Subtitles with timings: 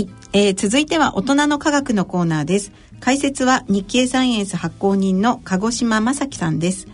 [0.00, 2.72] はい、えー、続いては大人の科学のコーナーです。
[3.00, 6.86] 解説は日経サイエンス発行人の鹿児島正樹さんです、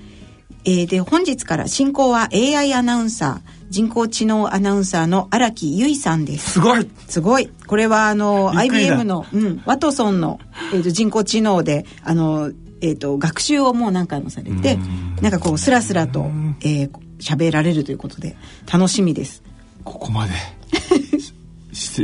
[0.64, 6.55] えー、で本日から進行は AI アナウンサー人工知能アナウンサーの荒木由衣さんです。
[6.55, 6.91] すごい。
[7.06, 7.48] すごい。
[7.69, 10.41] これはあの IBM の、うん、ワトソンの、
[10.75, 12.50] えーと、人工知能であの
[12.80, 14.79] えーと、学習をもう何回もされて
[15.23, 18.36] なんかこうスラスラと喋、えー、られるということで
[18.70, 19.45] 楽しみです。
[19.84, 20.32] ここまで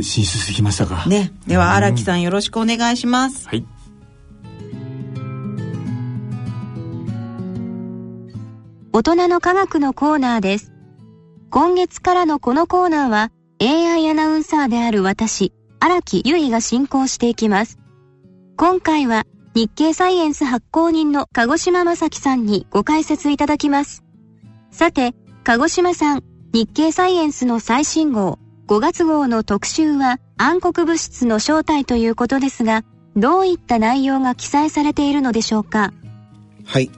[0.01, 1.05] 進出してきましたか。
[1.07, 1.31] ね。
[1.45, 3.47] では荒木さんよろしくお願いします。
[3.47, 3.65] はい。
[8.91, 10.71] 大人の科学のコーナーです。
[11.49, 17.77] 今月からのこのコーナーは AI アナウンサーである私荒木由衣が進行していきます。
[18.55, 19.25] 今回は
[19.55, 24.03] 日経サイエンス発行人の鹿児島正樹さんにご解説いただきます。
[24.71, 26.23] さて鹿児島さん
[26.53, 32.83] 日経サイエンスの最新号5月号の特集は暗黒物質の正体ということですが、
[33.15, 35.91] どういった内容が記載されているのでしょうか？
[36.65, 36.89] はい、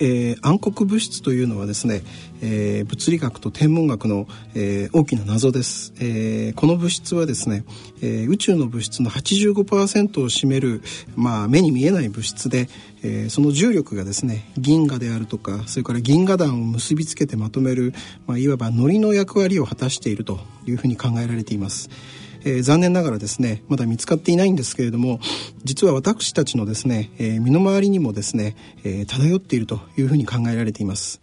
[0.00, 2.02] えー、暗黒物質というのはですね、
[2.40, 7.64] えー、物理学と天文学の、えー、大きな謎です、え、この物質はですね、
[8.02, 10.82] え、宇宙の物質の85%を占める、
[11.14, 12.68] まあ、目に見えない物質で、
[13.02, 17.94] え、その重力がですね銀河であるとかそれから銀河団を結びつけてまとめる、
[18.26, 21.90] まあ、いわば糊の役割を果たしているというふうに考えられています。
[22.44, 25.20] えー、残念ながらですねまだ見つかっていないんですけれども
[25.64, 31.20] 実は私たちのですね、えー、身の回りにもですね、えー、漂っているというふうに考えられています。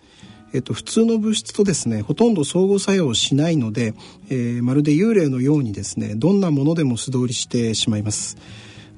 [0.51, 3.93] えっと、普通の物質とですねほとんど相互作用しないので、
[4.31, 8.35] え、まるで幽霊のようにですねどんなものでも素通りしてしまいます。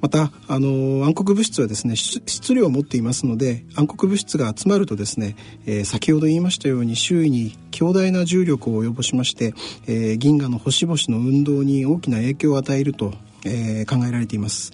[0.02, 9.54] またあの暗黒物質はですね質量を持っていますので暗黒物質が集まるとですね、えー、先ほど言いましたように周囲に強大な重力を及ぼしまして、
[9.86, 13.14] えー、銀河の星々の運動に大きな影響を与えると、
[13.44, 14.72] えー、考えられています。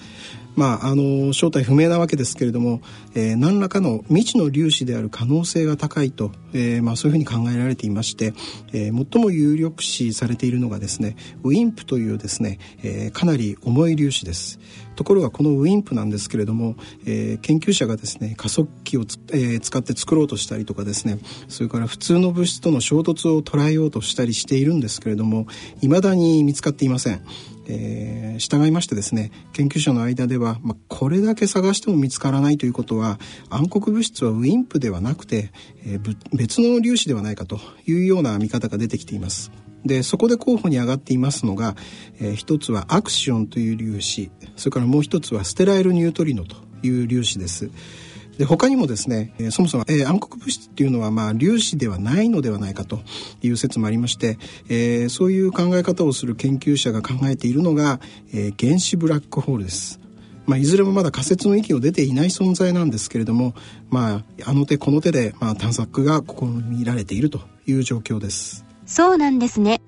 [0.59, 2.80] まあ、あの正体不明なわけですけれども、
[3.14, 8.35] えー、何らかの未知の粒子である可能性が高いと、えーまあ、そういうふうに考えられていまして、
[8.73, 11.14] えー、最も有力視されているのがですね
[11.45, 14.58] ウィンプというですね、え、かなり重い粒子です。
[14.97, 16.74] ところがこのウィンプなんですけれども、
[17.07, 25.47] え、研究者がですね加速器をえ、使って作ろうとしたりとかですねそれから普通の物質との衝突を捉えようとしたりしているんですけれども
[25.80, 27.23] 未だに見つかっていません。
[27.68, 33.18] えー、従いましてですね研究者の間では、まあ、これだけ探しても見つからないということは
[33.51, 35.52] 暗黒物質はウィンプではなくて、
[35.86, 39.51] えー、別の粒子ではないかというような見方が出てきています。
[39.84, 41.77] でそこで候補に上がっていますのが、
[42.20, 47.70] えー、一つはアクシオンという粒子それからもう一つはステライルニュートリノという粒子です。
[48.38, 53.00] で他にもですね、えー、そもそも、えー、暗黒物質っていうのは、まあ、粒子ではないのではないかと
[53.42, 54.38] いう説もありまして、
[54.68, 58.00] えー、そういう考え方をする研究者が考えているのが、
[58.32, 60.00] えー、原子ブラックホールです。
[60.46, 63.54] まあ、いずれもまだ仮説の域を出ていない存在なんですけれども、
[63.90, 68.64] まあ、あの手この手で、まあ、探索が試みられているという状況です。
[68.86, 69.82] そうなんですね。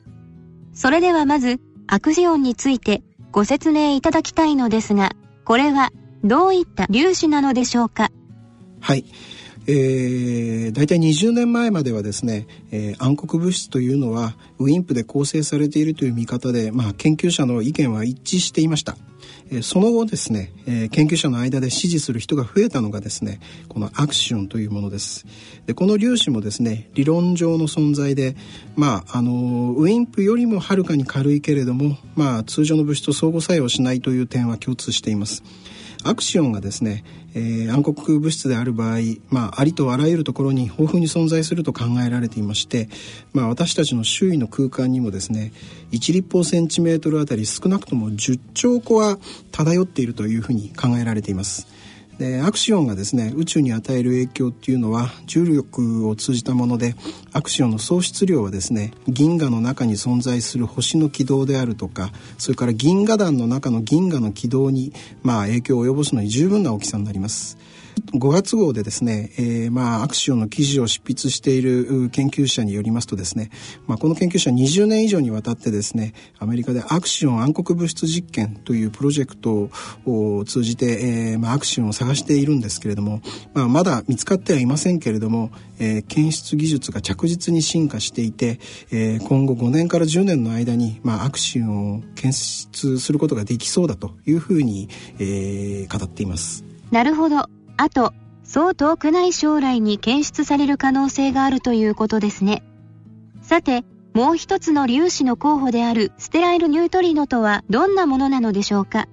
[0.74, 5.12] それではまず、アクジオンについてご説明いただきたいのですが、
[5.44, 5.92] これは
[6.24, 8.10] どういった粒子なのでしょうか？
[8.80, 9.04] はい。
[9.66, 18.96] えー、大体20年前まではですね、えー、暗黒物質というのはウィンプで構成されているという見方で、まあ、研究者の意見は一致していました。
[19.50, 25.26] えー、その後ですね、え、研究者の間で支持する人が増えたのがですねこのアクションというものです
[25.66, 28.36] でこの粒子もですね理論上の存在で
[28.76, 29.32] まああの
[29.76, 35.42] ウィンプよりもはるかに軽いけれどもまあ通常の物質と相互作用しないという点は共通しています
[36.04, 42.88] アクションがですね、えー、暗黒物質である場合、まあ、ありとあらゆるところに豊富に存在すると考えられていまして、
[43.32, 45.52] まあ、私たちの周囲の空間にもですね
[45.92, 49.18] 1立方センチメートルあたり少なくとも10兆個は
[49.52, 51.66] 漂っているというふうに考えられています。
[52.20, 56.94] でアクシオンがですね宇宙に与える影響っていうのは重力を通じたもので
[57.32, 64.92] アクシオンの喪失量はですね銀河の中に存在する星の軌道であるとかそれから銀河団の中の銀河の軌道に
[65.22, 67.56] まあ影響を及ぼすのに十分な大きさになります。
[68.14, 73.50] 5月号でですね、えー、まあアクションの記事を執筆している研究者によりますとですね、
[73.86, 79.70] まあ、この研究者20年以上にわたってですねアメリカでアクション暗黒物質実験というプロジェクト
[80.06, 83.20] を通じて、えーまあ、アクションを探しているんですけれども、
[83.54, 88.58] まあ、まだ見つかってはいませんけれども、えー、検出技術が着実に進化していて、
[88.90, 94.88] えー、今後5年から10年の間に、まあ、アクションを検出することができそうだというふうに、
[95.18, 96.64] えー、語っています。
[96.90, 97.48] なるほど。
[97.82, 98.12] あと、
[98.44, 102.62] そう遠くない将来に検出される可能性があるということですね。
[103.40, 109.08] さて、もう一つの粒子の候補であるステライルニュートリノとはどんなものなのでしょうか？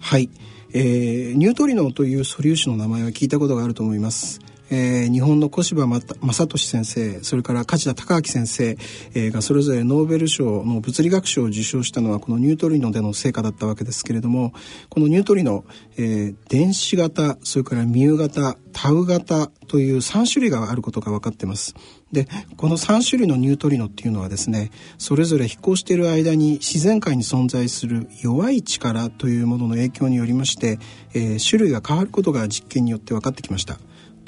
[0.00, 0.28] はい、
[0.72, 4.40] えー、ニュートリノという素粒子の名前は聞いたことがあると思います。
[4.70, 8.76] えー、日本の小柴正俊先生それから梶田隆明先生、
[9.14, 14.52] えー、がそれぞれノーベル賞の物理学賞を受賞したのはこのニュートリノでの成果だったわけですけれども
[14.88, 15.64] このニュートリノ、
[15.96, 21.74] えー、電子型それからミュー型タウ型という3種類があることが分かってます。
[22.12, 30.78] でこの3種類のニュートリノっていうのはですねそれぞれ飛行している間に自然界に存在する弱い力というものの影響によりまして、
[31.12, 33.78] えー、種類が変わることが実験によって分かってきました。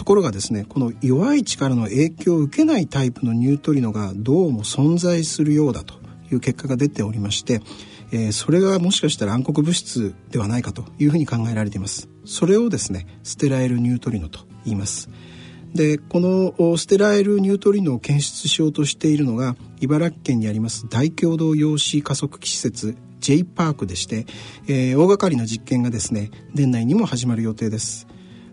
[0.01, 5.93] ところがですねこの弱い力の影響を受けないタイプのニュートリノがどうも存在するようだと
[6.33, 7.61] いう結果が出ておりまして、
[8.11, 12.09] えー、それがもしかしたら暗黒物質ではないかというふうに考えられています。
[12.25, 15.11] それをですねステラエルニュートリノと言います。
[15.75, 24.25] でこのステライルニュートリノを検出しようとしているのが茨城県にあります大共同陽子加速器施設 J パークでして、
[24.67, 28.07] えー、大掛かりな実験がですね年内にも始まる予定です。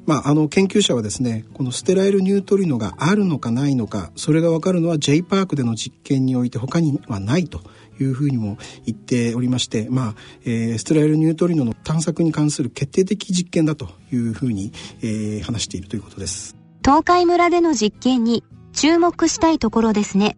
[0.07, 7.59] まあ、あの研究者はですねこのステライルニュートリノがあるのかないのかそれが分かるのは J パークでの実験において他にはないと
[7.99, 10.15] いうふうにも言っておりまして、まあ
[10.45, 14.71] えー、ステライルニュートリノの探索に関する決定的実験だというふうに、
[15.01, 16.55] えー、話しているということです。
[16.85, 20.37] 東海村での実験に注目したいところですね。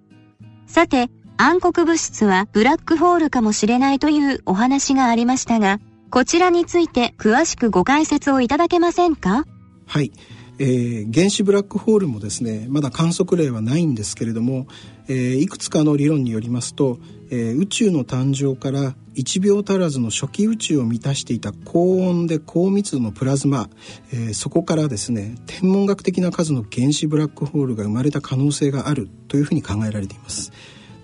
[0.66, 5.80] さて暗黒物質はブラックホールかもしれないというお話がありましたが
[6.10, 9.46] こちらについて詳しくご解説をいただけませんか？
[9.90, 10.12] はい、
[10.60, 14.68] えー、原子ブラックホールもですねまだ観測例はないんですけれども、
[15.08, 17.00] えー、いくつかの理論によりますと、
[17.32, 23.68] えー、宇宙の誕生から1秒足らずの初期宇宙を満たしていた高温で高密度のプラズマ、
[24.14, 30.52] えー、そこからですね天文学的な数の原子ブラックホールが生まれた可能性があるというふうに考えられています。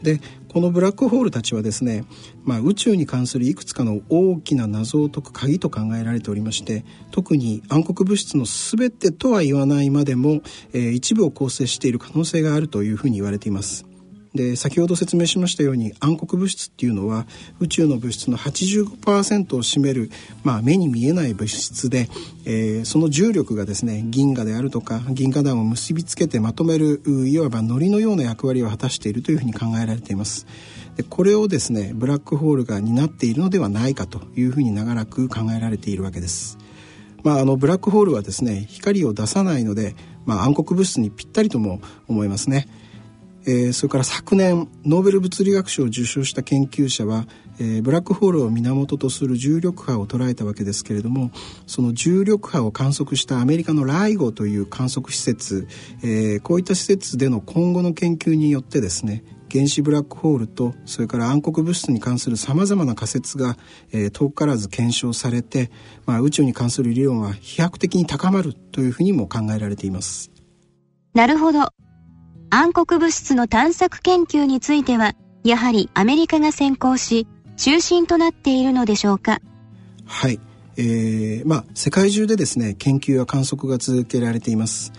[0.06, 0.22] で
[0.54, 2.06] このブラックホールたちはですね、
[2.46, 10.42] まあ、宇宙に関するいくつかの大きな謎を解く鍵と考えられておりまして特に暗黒物質の全てとは言わないまでも、
[10.72, 13.94] えー、一部を構成している可能性があるというふうに言われています。
[14.36, 17.26] で先ほど説明しましたように暗黒物質っていうのは
[17.60, 20.12] 宇宙の物質の85%を占める、
[20.44, 22.10] まあ、目に見えない物質で、
[22.46, 30.46] えー、その重力がですね銀河であるとか銀河団を結びつけてまとめるいわば糊のような役割を果たしているというふうに考えられています。
[30.98, 36.58] でこれをですねブラックホールが担っているのではないかというふうに長らく考えられているわけです。
[37.24, 39.96] まあ、あのブラックホールはですね光を出さないので、
[40.26, 42.68] まあ、暗黒物質にぴったりとも思いますね。
[43.47, 47.27] えー、それから昨年ノーベル物理学賞を受賞した研究者は、
[47.59, 51.31] えー、ブラックホールを源とする重力波を捉えたわけですけれども
[51.68, 55.68] その重力波を観測したアメリカのライゴという観測施設、
[56.01, 63.57] えー、こういった施設での今後の研究によってですね原子ブラックホールとそれから暗黒物質に関するさまざまな仮説が、
[63.92, 65.71] えー、遠からず検証されて、
[66.06, 70.31] まあ、宇宙に関する理論は飛躍的に高まるというふうにも考えられています。
[71.13, 71.69] なるほど。
[72.50, 75.13] 暗黒物質の探索研究については、
[75.44, 77.27] やはりアメリカが先行し、
[77.57, 79.42] 中心となっているのでしょうか？
[80.06, 80.39] はい。
[80.77, 84.92] えー、まあ、世界中でですね、研究や観測が続けられています。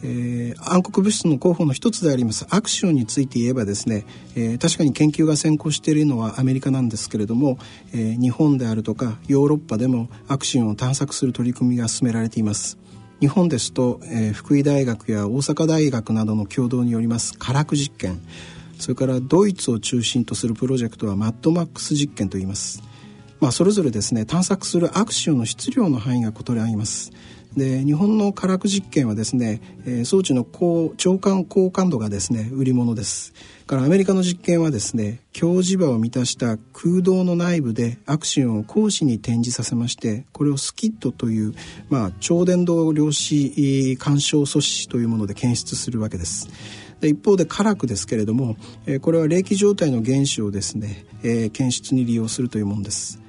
[0.00, 4.04] えー、暗黒物質の候補の一つでありますアクションについて言えばですね、
[4.36, 7.58] えー、確かに研究が先行しているのはアメリカなんですけれども、
[7.92, 12.78] えー、日本であるとかヨーロッパでもアクションを探索する取り組みが進められています
[13.20, 18.20] 日本ですと、えー、福井大学や大阪大学などの共同によります科学実験
[18.78, 22.80] それからドイツを中心とするプロジェクトはマッドマックス実験といいます、
[23.40, 27.10] まあ、それぞれですね探索するアクションの質量の範囲が異なります。
[27.58, 33.34] で日本の科学実験はですね、えー、装置の高長官高感度がですね売り物です。
[33.66, 41.54] からアメリカの実験はですね強磁場を満たした空洞の内部でアクションを光子に展示させましてこれをスキットという、
[41.90, 46.48] まあ、超伝導量子干渉素子というもので検出するわけです。
[47.00, 53.20] で一方で辛くですけれども、えー、これは冷気状態の原子をですね、えー、検出に利用するというものです。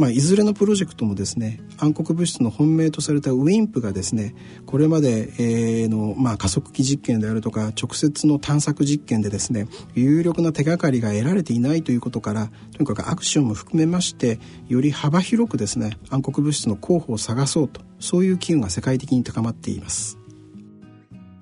[0.00, 20.16] まあ、いずれのプロジェクトもですね暗黒物質の本命とされたウィンプがですねこれまで、え、の、まあ、加速器実験であるとか直接の探索実験でですね有力な手がかりが得られていないということからとにかくアクションも含めましてより幅広くですね暗黒物質の候補を探そうとそういう機運が世界的に高まっています。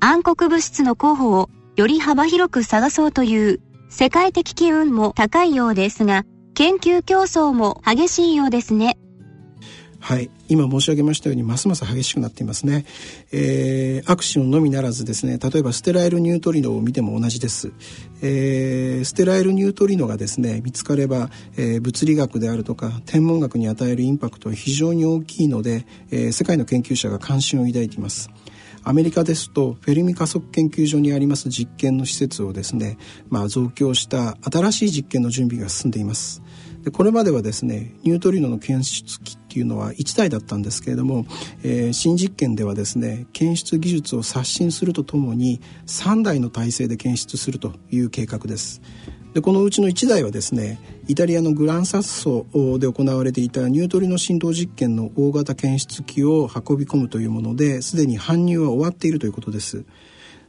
[0.01, 6.25] 暗黒物質の候補をより幅広く探そうという世界的機運も高いようですが
[6.59, 8.99] 研究競争も激しいようですね。
[10.01, 10.29] はい。
[10.49, 12.85] 今申し上げましたようにますます激しくなっていますね、
[13.31, 17.73] えー、アクシオンのみならずですね例えばステライルニュートリノを見ても同じです、
[18.23, 28.31] えー、ステライルニュートリノがですね見つかれば、えー、物理学であるとか天文学に与えるインパクトは非常に大きいので、えー、世界の研究者が関心を抱いています。
[28.85, 32.97] アメリカですとフェルミ加速研究所にあります実験の施設をですね、
[33.29, 36.43] まあ、増強した新しい実験の準備が進んでいます。
[36.83, 41.27] でこれまではですねニュートリノの検出機っていうのは1台だったんですけれども、
[41.63, 48.81] えー、新実験ではですね検出技術を刷新するとともに3台の体制で検出するという計画です
[49.35, 52.47] でこのうちの1台はですねイタリアのグランサッソ
[52.79, 59.85] で行われていたニュートリノ振動実験の大型検出機を運び込むというものですでに搬入は終わっているということです。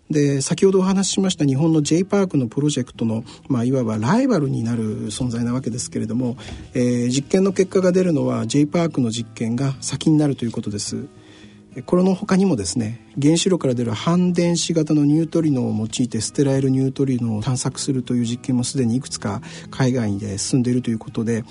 [0.09, 6.35] で先ほどお話ししました日本の J パークのプロジェクトの、まあ、いわばライバルになる存在なわけですけれども、
[6.73, 11.07] えー、実験の結果が出るのは J パークの実験が先になるということです。
[11.85, 21.45] これの他にもですね原子炉から出る反電子型のニュートリノを用いてステライルニュートリノを探索するという実験もすでにいくつか海外で進んでいるということで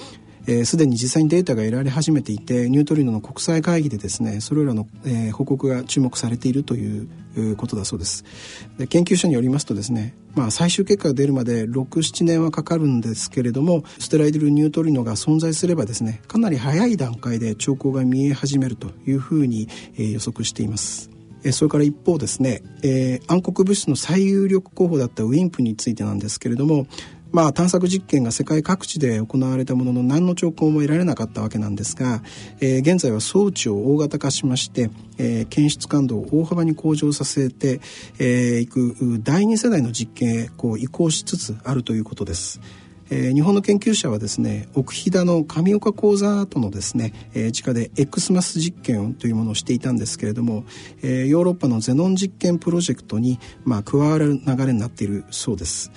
[0.64, 7.08] すで、に実際にデータが得られ始めていてニュートリノの国際会議でですねそれらの、えー、報告が注目されているという
[7.56, 8.24] ことだそうです。
[8.78, 21.10] で研究者によりますとですね、まあ、最終結果が出るまで67年はかかるんですけれどもステライドルニュートリノが存在すればですねかなり早い段階で兆候が見え始めるというふうに、えー、予測しています。
[21.52, 26.86] それから一方ですね、えー、暗黒物質の最有力候補だったウィンプについてなんですけれども
[27.30, 32.22] まあ、探索実験が世界各地で行われたものの何の兆候も得られなかったわけなんですが、
[32.60, 37.80] えー、現在は装置を大型化しまして、えー、検出感度を大幅に向上させてい、
[38.18, 42.60] えー、く第二世代の実験へこう移行しつつあるということです。
[43.10, 50.64] えー、日本の研究者はですね奥飛騨の上岡講座とのですね、えー、地下で X マス実験というものをしていたんですけれども、
[51.02, 55.90] えー、ヨーロッパのゼノン実験プロジェクトに、まあ、加わる流れになっているそうです、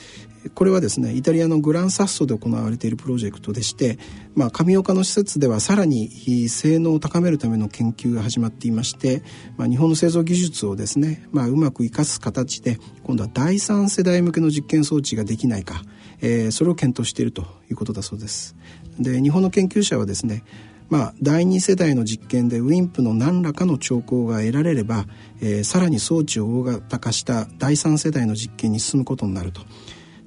[0.49, 3.99] これはですねイタリアのグランサッソで行われているプロジェクトでして、
[4.35, 6.09] まあ、上岡の施設ではさらに
[6.49, 9.23] 性能を高めるための研究が始まっていまして、
[9.57, 15.81] まあ、日本の製造技術をですね、まあ、うまく生かす形で今度は第三世代向けの実験装置ができないか、
[16.21, 18.55] えー、それを検討しているということだそうです。
[18.99, 20.43] で日本の研究者はですね
[20.91, 25.05] まあ、第2世代の実験でウィンプの何らかの兆候が得られれば、
[25.39, 29.61] えー、さらに装置を大型化した第3世代の実験に進むことになると。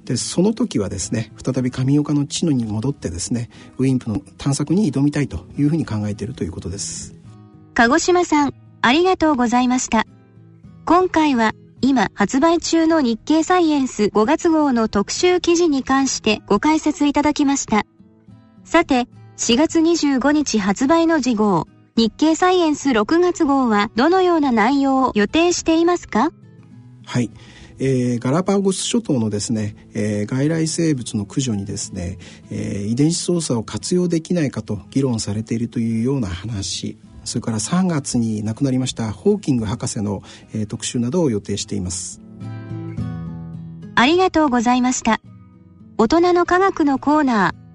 [0.05, 7.15] でその時はですね再び上岡の地のに戻ってですねウィンプの探索に挑みたいというふうに考えているということです。
[7.73, 10.05] 鹿児島さんありがとうございました。
[10.85, 17.85] 今回は今発売中の日経サイエンス5月号の特集記事に関してご解説いただきました。
[18.63, 19.07] さて
[19.37, 26.31] 4月25日発売の次号日経サイエンス6月号はどのような内容を予定していますか？
[27.05, 27.29] はい。
[27.77, 32.17] えー、ガラパゴス諸島のですね、えー、外来生物の駆除にですね、
[32.49, 36.97] えー、遺伝子操作を活用できないかと議論されているというような話。
[37.25, 40.21] それから3月に亡くなりましたホーキング博士の、
[40.53, 42.21] えー、特集などを予定しています。
[43.95, 45.19] ありがとうございました。
[45.97, 47.65] 大人の科学のコーナー。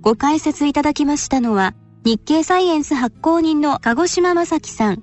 [0.00, 5.02] ご解説いただきましたのは日経サイエンス発行人の鹿児島正樹さん。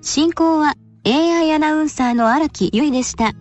[0.00, 0.74] 進行は
[1.06, 3.34] AI アナウンサーの荒木由衣でした。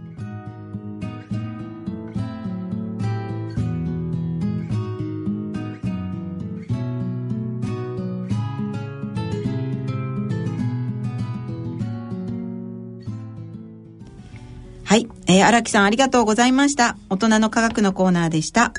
[14.84, 15.08] はい。
[15.28, 16.98] えー、荒木さんありがとうございました。
[17.10, 18.74] 大人の科学のコーナーでした。